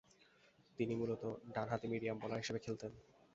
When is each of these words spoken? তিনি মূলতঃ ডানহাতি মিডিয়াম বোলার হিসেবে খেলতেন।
তিনি 0.79 0.93
মূলতঃ 0.95 1.23
ডানহাতি 1.53 1.87
মিডিয়াম 1.87 2.17
বোলার 2.21 2.41
হিসেবে 2.41 2.59
খেলতেন। 2.59 2.91